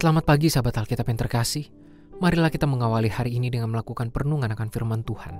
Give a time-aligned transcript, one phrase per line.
[0.00, 1.68] Selamat pagi sahabat Alkitab yang terkasih.
[2.24, 5.36] Marilah kita mengawali hari ini dengan melakukan perenungan akan firman Tuhan.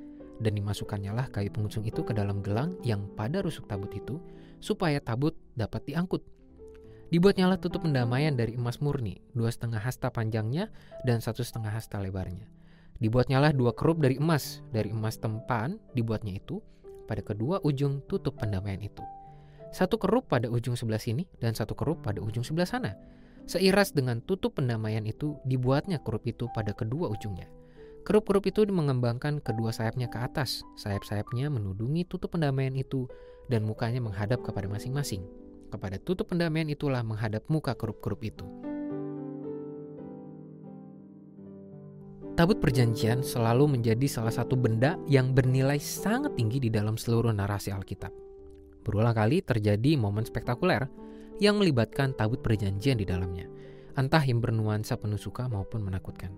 [0.43, 4.19] Dan dimasukannyalah kayu pengusung itu ke dalam gelang yang pada rusuk tabut itu,
[4.59, 6.25] supaya tabut dapat diangkut.
[7.13, 10.75] Dibuatnyalah tutup pendamaian dari emas murni, dua setengah hasta panjangnya
[11.07, 12.51] dan satu setengah hasta lebarnya.
[12.99, 16.59] Dibuatnyalah dua kerup dari emas, dari emas tempan dibuatnya itu,
[17.05, 19.03] pada kedua ujung tutup pendamaian itu.
[19.75, 22.95] Satu kerup pada ujung sebelah sini dan satu kerup pada ujung sebelah sana.
[23.45, 27.51] Seiras dengan tutup pendamaian itu dibuatnya kerup itu pada kedua ujungnya.
[28.05, 30.61] Kerup-kerup itu mengembangkan kedua sayapnya ke atas.
[30.77, 33.09] Sayap-sayapnya menudungi tutup pendamaian itu
[33.49, 35.25] dan mukanya menghadap kepada masing-masing.
[35.73, 38.45] Kepada tutup pendamaian itulah menghadap muka kerup-kerup itu.
[42.35, 47.71] Tabut perjanjian selalu menjadi salah satu benda yang bernilai sangat tinggi di dalam seluruh narasi
[47.71, 48.11] Alkitab.
[48.83, 50.91] Berulang kali terjadi momen spektakuler
[51.39, 53.47] yang melibatkan tabut perjanjian di dalamnya,
[53.95, 56.35] entah yang bernuansa penuh suka maupun menakutkan.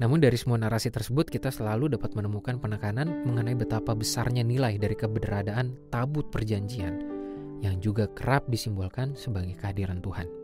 [0.00, 4.96] Namun dari semua narasi tersebut kita selalu dapat menemukan penekanan mengenai betapa besarnya nilai dari
[4.96, 7.04] keberadaan tabut perjanjian
[7.60, 10.41] yang juga kerap disimbolkan sebagai kehadiran Tuhan.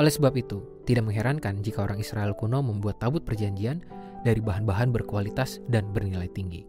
[0.00, 3.84] Oleh sebab itu, tidak mengherankan jika orang Israel kuno membuat tabut perjanjian
[4.24, 6.64] dari bahan-bahan berkualitas dan bernilai tinggi.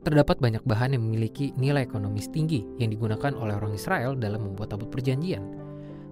[0.00, 4.72] Terdapat banyak bahan yang memiliki nilai ekonomis tinggi yang digunakan oleh orang Israel dalam membuat
[4.72, 5.44] tabut perjanjian.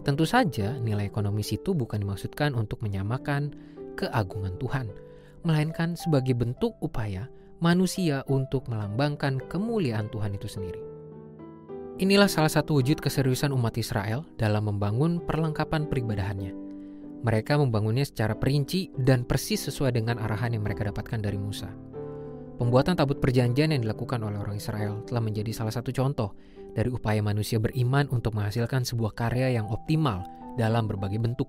[0.05, 3.57] Tentu saja, nilai ekonomis itu bukan dimaksudkan untuk menyamakan
[3.97, 4.93] keagungan Tuhan,
[5.47, 7.33] melainkan sebagai bentuk upaya
[7.65, 10.96] manusia untuk melambangkan kemuliaan Tuhan itu sendiri.
[11.97, 16.53] Inilah salah satu wujud keseriusan umat Israel dalam membangun perlengkapan peribadahannya.
[17.25, 21.73] Mereka membangunnya secara perinci dan persis sesuai dengan arahan yang mereka dapatkan dari Musa.
[22.61, 26.37] Pembuatan tabut perjanjian yang dilakukan oleh orang Israel telah menjadi salah satu contoh
[26.77, 30.21] dari upaya manusia beriman untuk menghasilkan sebuah karya yang optimal
[30.61, 31.49] dalam berbagai bentuk.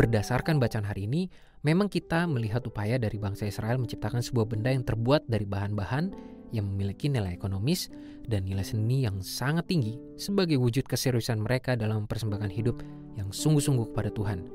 [0.00, 1.28] Berdasarkan bacaan hari ini,
[1.68, 6.66] memang kita melihat upaya dari bangsa Israel menciptakan sebuah benda yang terbuat dari bahan-bahan yang
[6.72, 7.92] memiliki nilai ekonomis
[8.26, 12.82] dan nilai seni yang sangat tinggi sebagai wujud keseriusan mereka dalam mempersembahkan hidup
[13.14, 14.48] yang sungguh-sungguh kepada Tuhan.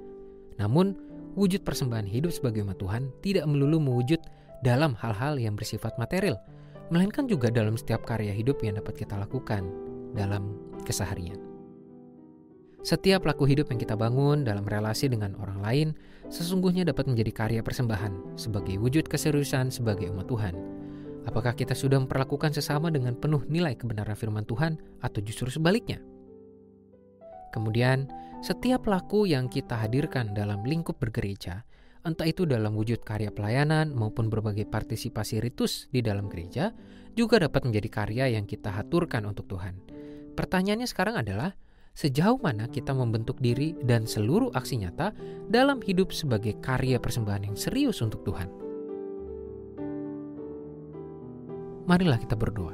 [0.60, 0.94] Namun,
[1.40, 4.20] wujud persembahan hidup sebagai umat Tuhan tidak melulu mewujud
[4.62, 6.38] dalam hal-hal yang bersifat material,
[6.92, 9.66] melainkan juga dalam setiap karya hidup yang dapat kita lakukan
[10.14, 11.40] dalam keseharian.
[12.82, 15.88] Setiap laku hidup yang kita bangun dalam relasi dengan orang lain
[16.34, 20.81] sesungguhnya dapat menjadi karya persembahan sebagai wujud keseriusan sebagai umat Tuhan
[21.22, 26.02] Apakah kita sudah memperlakukan sesama dengan penuh nilai kebenaran firman Tuhan atau justru sebaliknya?
[27.54, 28.10] Kemudian,
[28.42, 31.62] setiap laku yang kita hadirkan dalam lingkup bergereja,
[32.02, 36.74] entah itu dalam wujud karya pelayanan maupun berbagai partisipasi ritus di dalam gereja,
[37.14, 39.78] juga dapat menjadi karya yang kita haturkan untuk Tuhan.
[40.34, 41.54] Pertanyaannya sekarang adalah,
[41.92, 45.12] sejauh mana kita membentuk diri dan seluruh aksi nyata
[45.52, 48.61] dalam hidup sebagai karya persembahan yang serius untuk Tuhan?
[51.92, 52.72] Marilah kita berdoa.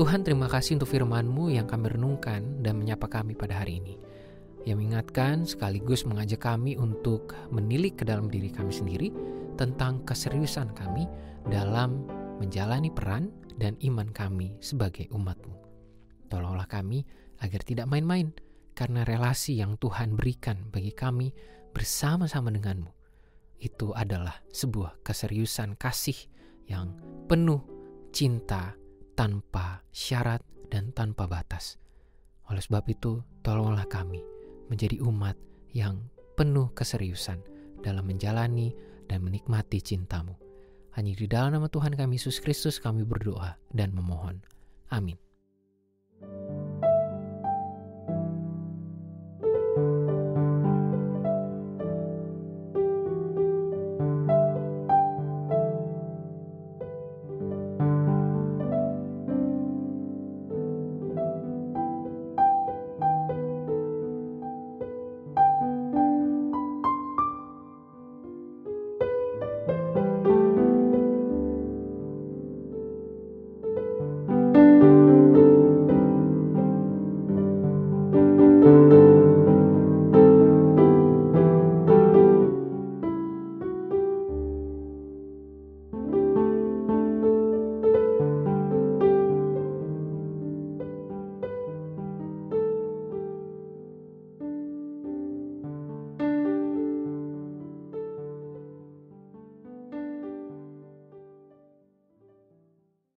[0.00, 4.00] Tuhan terima kasih untuk firman-Mu yang kami renungkan dan menyapa kami pada hari ini.
[4.64, 9.12] Yang mengingatkan sekaligus mengajak kami untuk menilik ke dalam diri kami sendiri
[9.60, 11.04] tentang keseriusan kami
[11.52, 12.08] dalam
[12.40, 13.28] menjalani peran
[13.60, 15.60] dan iman kami sebagai umat-Mu.
[16.32, 17.04] Tolonglah kami
[17.44, 18.32] agar tidak main-main
[18.72, 21.36] karena relasi yang Tuhan berikan bagi kami
[21.76, 22.88] bersama-sama denganmu.
[23.60, 26.16] Itu adalah sebuah keseriusan kasih
[26.64, 26.96] yang
[27.28, 27.79] penuh
[28.10, 28.74] cinta
[29.14, 31.78] tanpa syarat dan tanpa batas.
[32.50, 34.22] Oleh sebab itu, tolonglah kami
[34.70, 35.38] menjadi umat
[35.70, 35.98] yang
[36.34, 37.42] penuh keseriusan
[37.82, 38.74] dalam menjalani
[39.06, 40.34] dan menikmati cintamu.
[40.94, 44.42] Hanya di dalam nama Tuhan kami Yesus Kristus kami berdoa dan memohon.
[44.90, 45.29] Amin.